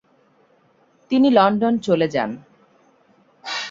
তিনি 1.11 1.27
লন্ডন 1.29 1.73
চলে 1.77 2.07
যান। 2.07 2.29